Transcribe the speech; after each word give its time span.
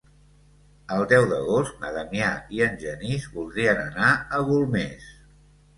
El 0.95 1.03
deu 1.11 1.25
d'agost 1.33 1.77
na 1.83 1.93
Damià 1.99 2.31
i 2.57 2.65
en 2.69 2.75
Genís 2.87 3.29
voldrien 3.37 3.87
anar 3.87 4.13
a 4.17 4.43
Golmés. 4.53 5.11